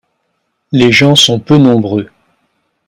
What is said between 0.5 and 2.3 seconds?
Les gens sont peu nombreux.